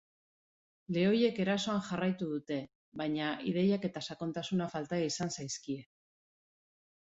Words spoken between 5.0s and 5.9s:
izan zaizkie.